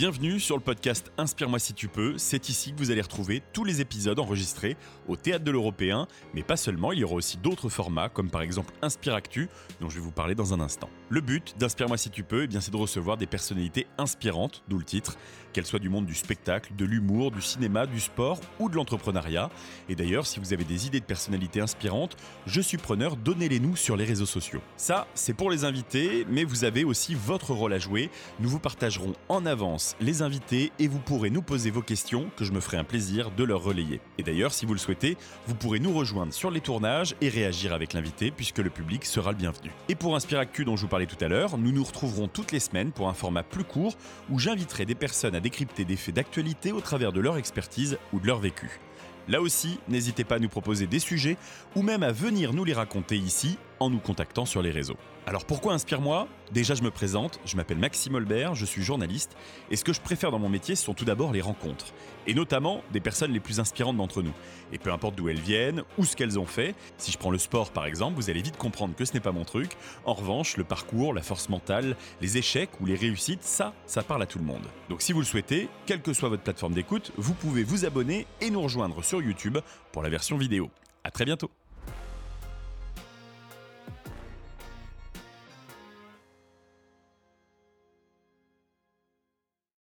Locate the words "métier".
60.48-60.74